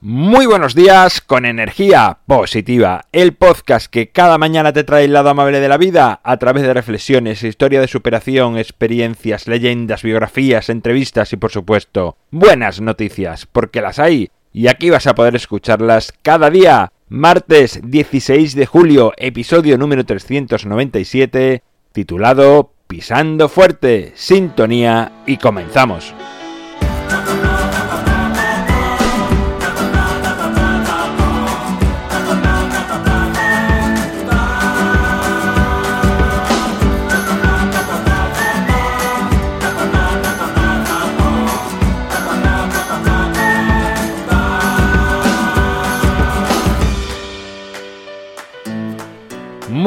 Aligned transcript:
Muy 0.00 0.46
buenos 0.46 0.76
días 0.76 1.20
con 1.20 1.44
energía 1.44 2.18
positiva, 2.24 3.06
el 3.10 3.34
podcast 3.34 3.90
que 3.90 4.10
cada 4.10 4.38
mañana 4.38 4.72
te 4.72 4.84
trae 4.84 5.06
el 5.06 5.12
lado 5.12 5.30
amable 5.30 5.58
de 5.58 5.68
la 5.68 5.76
vida 5.76 6.20
a 6.22 6.36
través 6.36 6.62
de 6.62 6.72
reflexiones, 6.72 7.42
historia 7.42 7.80
de 7.80 7.88
superación, 7.88 8.58
experiencias, 8.58 9.48
leyendas, 9.48 10.04
biografías, 10.04 10.68
entrevistas 10.68 11.32
y 11.32 11.36
por 11.36 11.50
supuesto 11.50 12.16
buenas 12.30 12.80
noticias, 12.80 13.46
porque 13.46 13.80
las 13.80 13.98
hay 13.98 14.30
y 14.52 14.68
aquí 14.68 14.88
vas 14.88 15.08
a 15.08 15.16
poder 15.16 15.34
escucharlas 15.34 16.14
cada 16.22 16.48
día. 16.48 16.92
Martes 17.08 17.80
16 17.82 18.54
de 18.54 18.66
julio, 18.66 19.14
episodio 19.16 19.76
número 19.78 20.06
397, 20.06 21.64
titulado 21.90 22.72
Pisando 22.86 23.48
fuerte, 23.48 24.12
sintonía 24.14 25.10
y 25.26 25.38
comenzamos. 25.38 26.14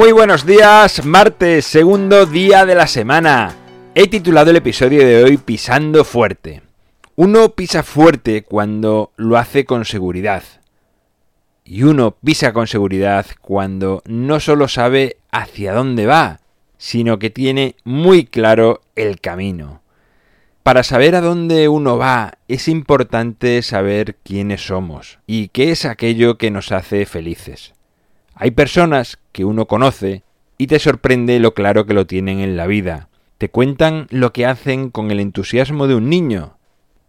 Muy 0.02 0.10
buenos 0.10 0.44
días, 0.44 1.06
martes, 1.06 1.64
segundo 1.64 2.26
día 2.26 2.66
de 2.66 2.74
la 2.74 2.88
semana. 2.88 3.54
He 3.94 4.08
titulado 4.08 4.50
el 4.50 4.56
episodio 4.56 5.06
de 5.06 5.22
hoy 5.22 5.36
Pisando 5.36 6.04
fuerte. 6.04 6.60
Uno 7.14 7.50
pisa 7.50 7.84
fuerte 7.84 8.42
cuando 8.42 9.12
lo 9.14 9.38
hace 9.38 9.64
con 9.64 9.84
seguridad. 9.84 10.42
Y 11.64 11.84
uno 11.84 12.16
pisa 12.20 12.52
con 12.52 12.66
seguridad 12.66 13.26
cuando 13.40 14.02
no 14.04 14.40
solo 14.40 14.66
sabe 14.66 15.18
hacia 15.30 15.72
dónde 15.72 16.06
va, 16.06 16.40
sino 16.78 17.20
que 17.20 17.30
tiene 17.30 17.76
muy 17.84 18.24
claro 18.24 18.80
el 18.96 19.20
camino. 19.20 19.82
Para 20.64 20.82
saber 20.82 21.14
a 21.14 21.20
dónde 21.20 21.68
uno 21.68 21.96
va 21.96 22.38
es 22.48 22.66
importante 22.66 23.62
saber 23.62 24.16
quiénes 24.24 24.66
somos 24.66 25.20
y 25.28 25.46
qué 25.50 25.70
es 25.70 25.84
aquello 25.84 26.38
que 26.38 26.50
nos 26.50 26.72
hace 26.72 27.06
felices. 27.06 27.72
Hay 28.34 28.50
personas 28.52 29.18
que 29.32 29.44
uno 29.44 29.66
conoce 29.66 30.22
y 30.58 30.66
te 30.66 30.78
sorprende 30.78 31.38
lo 31.38 31.54
claro 31.54 31.86
que 31.86 31.94
lo 31.94 32.06
tienen 32.06 32.40
en 32.40 32.56
la 32.56 32.66
vida. 32.66 33.08
Te 33.38 33.50
cuentan 33.50 34.06
lo 34.10 34.32
que 34.32 34.46
hacen 34.46 34.90
con 34.90 35.10
el 35.10 35.20
entusiasmo 35.20 35.86
de 35.86 35.96
un 35.96 36.08
niño 36.08 36.56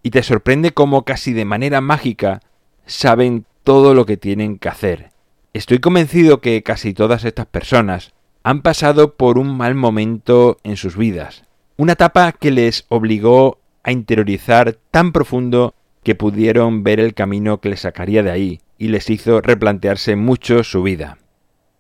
y 0.02 0.10
te 0.10 0.24
sorprende 0.24 0.72
cómo 0.72 1.06
casi 1.06 1.34
de 1.34 1.46
manera 1.46 1.80
mágica 1.80 2.42
saben 2.86 3.46
todo 3.64 3.94
lo 3.94 4.06
que 4.06 4.18
tienen 4.18 4.58
que 4.58 4.70
hacer. 4.70 5.12
Estoy 5.54 5.80
convencido 5.80 6.42
que 6.42 6.62
casi 6.64 6.94
todas 6.94 7.24
estas 7.24 7.46
personas 7.46 8.14
han 8.44 8.62
pasado 8.62 9.16
por 9.16 9.38
un 9.38 9.56
mal 9.56 9.76
momento 9.76 10.58
en 10.64 10.76
sus 10.76 10.98
vidas, 10.98 11.44
una 11.78 11.94
etapa 11.94 12.34
que 12.34 12.52
les 12.52 12.86
obligó 12.90 13.60
a 13.84 13.92
interiorizar 13.92 14.78
tan 14.92 15.14
profundo 15.14 15.74
que 16.04 16.16
pudieron 16.16 16.84
ver 16.84 17.00
el 17.00 17.14
camino 17.14 17.62
que 17.62 17.70
les 17.70 17.82
sacaría 17.82 18.24
de 18.24 18.32
ahí 18.32 18.60
y 18.78 18.90
les 18.90 19.10
hizo 19.10 19.42
replantearse 19.42 20.16
mucho 20.16 20.64
su 20.64 20.84
vida. 20.84 21.18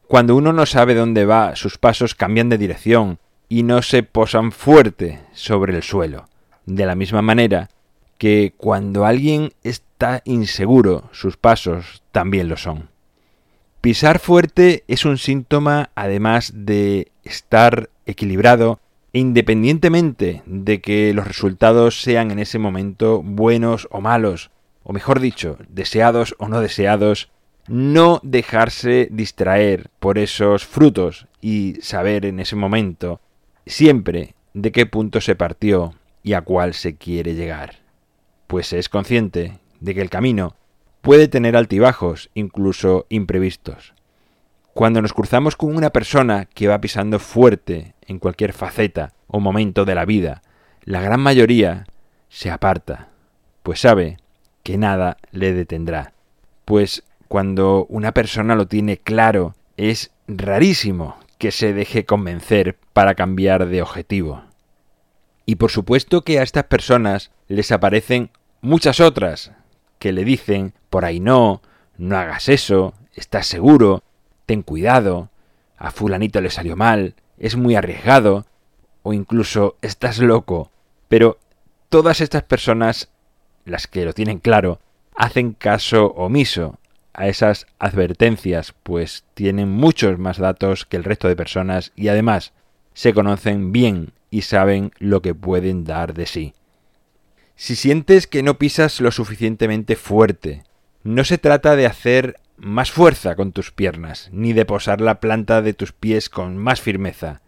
Cuando 0.08 0.36
uno 0.36 0.54
no 0.54 0.66
sabe 0.66 0.96
dónde 0.96 1.26
va, 1.26 1.56
sus 1.56 1.78
pasos 1.78 2.16
cambian 2.16 2.50
de 2.50 2.58
dirección 2.58 3.20
y 3.50 3.64
no 3.64 3.82
se 3.82 4.04
posan 4.04 4.52
fuerte 4.52 5.20
sobre 5.34 5.76
el 5.76 5.84
suelo. 5.84 6.28
De 6.66 6.86
la 6.86 6.96
misma 6.96 7.22
manera 7.22 7.70
que 8.18 8.54
cuando 8.58 9.06
alguien 9.06 9.52
está 9.64 10.22
inseguro, 10.26 11.10
sus 11.12 11.38
pasos 11.38 12.04
también 12.12 12.48
lo 12.48 12.58
son. 12.58 12.90
Pisar 13.82 14.20
fuerte 14.20 14.86
es 14.88 15.04
un 15.04 15.18
síntoma, 15.18 15.90
además 15.94 16.54
de 16.56 17.12
estar 17.24 17.90
equilibrado, 18.06 18.80
independientemente 19.12 20.42
de 20.46 20.80
que 20.80 21.14
los 21.14 21.28
resultados 21.28 22.02
sean 22.02 22.32
en 22.32 22.40
ese 22.40 22.60
momento 22.60 23.22
buenos 23.22 23.88
o 23.92 24.00
malos, 24.00 24.52
o 24.84 24.94
mejor 24.94 25.20
dicho, 25.20 25.58
deseados 25.70 26.36
o 26.40 26.48
no 26.48 26.60
deseados, 26.60 27.30
no 27.68 28.20
dejarse 28.24 29.08
distraer 29.12 29.90
por 30.00 30.18
esos 30.18 30.66
frutos 30.66 31.28
y 31.42 31.76
saber 31.82 32.26
en 32.26 32.40
ese 32.40 32.56
momento 32.56 33.22
siempre 33.66 34.36
de 34.54 34.72
qué 34.72 34.86
punto 34.86 35.22
se 35.22 35.36
partió 35.36 35.94
y 36.22 36.34
a 36.34 36.42
cuál 36.42 36.74
se 36.74 36.96
quiere 36.96 37.36
llegar. 37.36 37.80
Pues 38.48 38.74
es 38.74 38.90
consciente 38.90 39.60
de 39.80 39.96
que 39.96 40.02
el 40.02 40.10
camino 40.10 40.56
puede 41.02 41.28
tener 41.28 41.56
altibajos, 41.56 42.30
incluso 42.34 43.06
imprevistos. 43.10 43.94
Cuando 44.74 45.02
nos 45.02 45.14
cruzamos 45.14 45.56
con 45.56 45.76
una 45.76 45.92
persona 45.92 46.46
que 46.46 46.68
va 46.68 46.82
pisando 46.82 47.20
fuerte 47.20 47.94
en 48.08 48.20
cualquier 48.20 48.54
faceta 48.54 49.14
o 49.28 49.40
momento 49.40 49.86
de 49.86 49.96
la 49.96 50.06
vida, 50.06 50.42
la 50.84 51.02
gran 51.02 51.20
mayoría 51.20 51.86
se 52.30 52.50
aparta, 52.50 53.10
pues 53.62 53.82
sabe 53.82 54.18
que 54.64 54.78
nada 54.78 55.18
le 55.32 55.54
detendrá, 55.54 56.14
pues 56.66 57.04
cuando 57.28 57.86
una 57.90 58.14
persona 58.14 58.56
lo 58.56 58.68
tiene 58.68 58.98
claro, 58.98 59.56
es 59.78 60.12
rarísimo 60.28 61.18
que 61.38 61.52
se 61.52 61.74
deje 61.74 62.06
convencer 62.06 62.78
para 62.94 63.16
cambiar 63.16 63.68
de 63.68 63.82
objetivo. 63.82 64.44
Y 65.46 65.56
por 65.56 65.72
supuesto 65.72 66.24
que 66.24 66.40
a 66.40 66.44
estas 66.44 66.66
personas 66.66 67.32
les 67.48 67.72
aparecen 67.72 68.30
muchas 68.62 69.00
otras 69.00 69.52
que 70.00 70.14
le 70.14 70.24
dicen 70.24 70.74
por 70.90 71.06
ahí 71.06 71.20
no, 71.20 71.62
no 71.98 72.18
hagas 72.18 72.50
eso, 72.50 72.94
estás 73.14 73.48
seguro, 73.48 74.04
ten 74.46 74.62
cuidado, 74.62 75.30
a 75.78 75.92
fulanito 75.92 76.40
le 76.40 76.50
salió 76.50 76.76
mal, 76.76 77.16
es 77.38 77.58
muy 77.58 77.76
arriesgado, 77.76 78.46
o 79.02 79.14
incluso 79.14 79.78
estás 79.82 80.20
loco. 80.20 80.72
Pero 81.10 81.38
todas 81.90 82.22
estas 82.22 82.44
personas, 82.44 83.10
las 83.66 83.88
que 83.88 84.06
lo 84.06 84.14
tienen 84.14 84.40
claro, 84.40 84.80
hacen 85.16 85.54
caso 85.54 86.08
omiso 86.16 86.80
a 87.14 87.28
esas 87.28 87.68
advertencias, 87.80 88.74
pues 88.84 89.24
tienen 89.34 89.70
muchos 89.70 90.18
más 90.18 90.38
datos 90.38 90.86
que 90.86 90.98
el 90.98 91.04
resto 91.04 91.28
de 91.28 91.36
personas 91.36 91.92
y 91.96 92.08
además 92.08 92.54
se 92.94 93.14
conocen 93.14 93.72
bien 93.72 94.14
y 94.32 94.42
saben 94.42 94.92
lo 94.98 95.22
que 95.22 95.36
pueden 95.36 95.84
dar 95.84 96.14
de 96.14 96.26
sí. 96.26 96.54
Si 97.56 97.76
sientes 97.76 98.26
que 98.26 98.42
no 98.42 98.58
pisas 98.58 99.00
lo 99.00 99.12
suficientemente 99.12 99.96
fuerte, 99.96 100.64
no 101.04 101.24
se 101.24 101.38
trata 101.38 101.76
de 101.76 101.86
hacer 101.86 102.38
más 102.58 102.92
fuerza 102.92 103.36
con 103.36 103.52
tus 103.52 103.72
piernas, 103.72 104.30
ni 104.32 104.54
de 104.54 104.66
posar 104.66 105.02
la 105.02 105.20
planta 105.20 105.62
de 105.62 105.74
tus 105.74 105.92
pies 105.92 106.30
con 106.30 106.58
más 106.58 106.82
firmeza. 106.82 107.42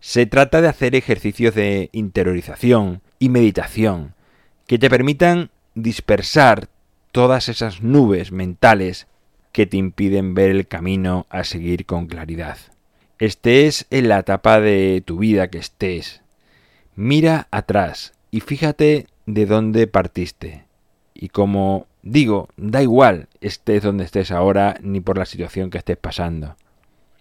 Se 0.00 0.24
trata 0.26 0.62
de 0.62 0.68
hacer 0.68 0.94
ejercicios 0.94 1.54
de 1.54 1.90
interiorización 1.92 3.02
y 3.18 3.28
meditación 3.28 4.14
que 4.66 4.78
te 4.78 4.88
permitan 4.88 5.50
dispersar 5.74 6.68
todas 7.12 7.48
esas 7.48 7.82
nubes 7.82 8.32
mentales 8.32 9.06
que 9.52 9.66
te 9.66 9.76
impiden 9.76 10.34
ver 10.34 10.50
el 10.50 10.66
camino 10.66 11.26
a 11.28 11.44
seguir 11.44 11.86
con 11.86 12.06
claridad. 12.06 12.58
Estés 13.18 13.86
en 13.90 14.08
la 14.08 14.20
etapa 14.20 14.60
de 14.60 15.02
tu 15.04 15.18
vida 15.18 15.48
que 15.48 15.58
estés. 15.58 16.22
Mira 16.94 17.48
atrás 17.50 18.14
y 18.30 18.40
fíjate 18.40 19.06
de 19.26 19.46
dónde 19.46 19.86
partiste. 19.86 20.64
Y 21.14 21.28
como 21.28 21.86
digo, 22.02 22.48
da 22.56 22.82
igual 22.82 23.28
estés 23.40 23.82
donde 23.82 24.04
estés 24.04 24.30
ahora 24.30 24.76
ni 24.80 25.00
por 25.00 25.18
la 25.18 25.26
situación 25.26 25.70
que 25.70 25.78
estés 25.78 25.96
pasando. 25.96 26.56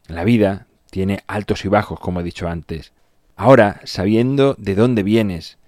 La 0.07 0.23
vida 0.23 0.67
tiene 0.89 1.19
altos 1.27 1.65
y 1.65 1.67
bajos, 1.67 1.99
como 1.99 2.21
he 2.21 2.23
dicho 2.23 2.47
antes. 2.47 2.93
Ahora, 3.35 3.79
sabiendo 3.83 4.55
de 4.57 4.75
dónde 4.75 5.03
vienes, 5.03 5.58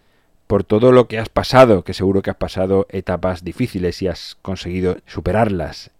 por 0.51 0.65
todo 0.65 0.91
lo 0.91 1.07
que 1.07 1.17
has 1.17 1.29
pasado, 1.29 1.85
que 1.85 1.93
seguro 1.93 2.21
que 2.21 2.29
has 2.29 2.35
pasado 2.35 2.85
etapas 2.89 3.45
difíciles 3.45 4.01
y 4.01 4.09
has 4.09 4.35
conseguido 4.41 4.97
superarlas 5.05 5.91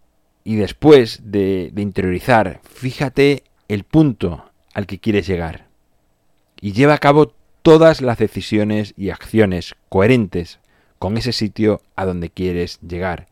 y 0.44 0.58
después 0.58 1.22
de, 1.24 1.72
interiorizar, 1.78 2.60
fíjate 2.70 3.46
el 3.70 3.86
punto 3.86 4.52
al 4.74 4.88
que 4.88 5.00
quieres 5.00 5.26
llegar. 5.26 5.68
Y 6.60 6.74
lleva 6.74 6.96
a 6.96 6.98
cabo 6.98 7.34
todas 7.62 8.02
las 8.02 8.18
decisiones 8.18 8.94
y 8.98 9.12
acciones 9.12 9.78
coherentes 9.88 10.60
con 11.00 11.16
ese 11.16 11.32
sitio 11.32 11.80
a 11.96 12.04
donde 12.04 12.30
quieres 12.30 12.78
llegar. 12.82 13.28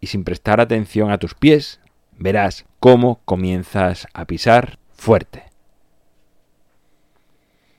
Y 0.00 0.08
sin 0.08 0.24
prestar 0.24 0.60
atención 0.60 1.12
a 1.12 1.18
tus 1.18 1.34
pies, 1.34 1.78
verás 2.18 2.64
cómo 2.80 3.20
comienzas 3.24 4.08
a 4.12 4.24
pisar 4.24 4.80
fuerte. 4.96 5.53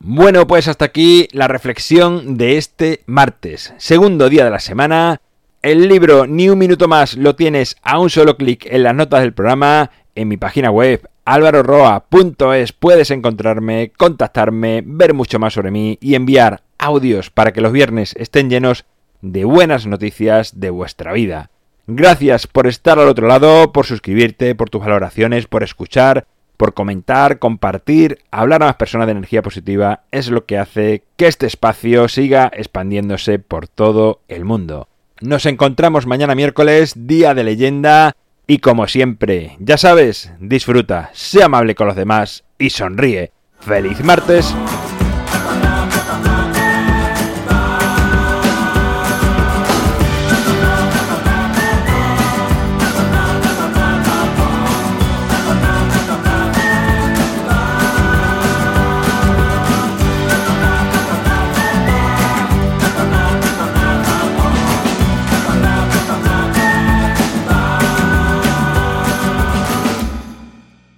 Bueno, 0.07 0.46
pues 0.46 0.68
hasta 0.68 0.86
aquí 0.86 1.28
la 1.31 1.48
reflexión 1.48 2.38
de 2.38 2.57
este 2.57 3.02
martes, 3.07 3.74
segundo 3.78 4.30
día 4.30 4.46
de 4.46 4.52
la 4.52 4.60
semana, 4.60 5.19
el 5.63 5.88
libro 5.88 6.28
Ni 6.28 6.48
un 6.48 6.60
minuto 6.60 6.88
más 6.88 7.18
lo 7.18 7.36
tienes 7.36 7.75
a 7.81 7.98
un 7.98 8.12
solo 8.12 8.38
clic 8.38 8.68
en 8.69 8.84
las 8.84 8.94
notas 8.94 9.22
del 9.22 9.34
programa, 9.34 9.90
en 10.13 10.28
mi 10.28 10.38
página 10.38 10.69
web 10.69 11.10
alvaroroa.es 11.25 12.72
puedes 12.72 13.10
encontrarme, 13.10 13.94
contactarme, 13.98 14.84
ver 14.86 15.16
mucho 15.16 15.40
más 15.40 15.54
sobre 15.54 15.72
mí 15.72 15.98
y 16.00 16.13
enviar 16.13 16.62
audios 16.78 17.31
para 17.31 17.52
que 17.52 17.62
los 17.62 17.72
viernes 17.72 18.13
estén 18.16 18.52
llenos 18.52 18.86
de 19.24 19.44
buenas 19.44 19.88
noticias 19.88 20.60
de 20.60 20.69
vuestra 20.69 21.13
vida. 21.13 21.50
Gracias 21.88 22.46
por 22.46 22.68
estar 22.68 23.00
al 23.00 23.07
otro 23.07 23.28
lado, 23.28 23.72
por 23.72 23.88
suscribirte, 23.88 24.54
por 24.54 24.69
tus 24.69 24.81
valoraciones, 24.81 25.48
por 25.48 25.63
escuchar, 25.63 26.28
por 26.57 26.74
comentar, 26.74 27.40
compartir, 27.40 28.19
hablar 28.31 28.63
a 28.63 28.68
más 28.68 28.75
personas 28.75 29.07
de 29.07 29.12
energía 29.12 29.42
positiva. 29.42 30.02
Es 30.12 30.30
lo 30.30 30.46
que 30.46 30.57
hace 30.57 31.04
que 31.18 31.28
este 31.28 31.46
espacio 31.46 32.07
siga 32.07 32.52
expandiéndose 32.54 33.40
por 33.40 33.68
todo 33.68 34.22
el 34.28 34.46
mundo. 34.46 34.88
Nos 35.22 35.46
encontramos 35.46 36.06
mañana 36.06 36.36
miércoles, 36.36 36.94
día 36.96 37.34
de 37.34 37.44
leyenda. 37.44 38.16
Y 38.48 38.60
como 38.60 38.88
siempre, 38.88 39.57
ya 39.60 39.78
sabes, 39.78 40.31
disfruta, 40.40 41.10
sea 41.13 41.46
amable 41.46 41.74
con 41.74 41.88
los 41.88 41.96
demás 41.96 42.44
y 42.60 42.69
sonríe. 42.69 43.31
¡Feliz 43.60 44.04
martes! 44.04 44.54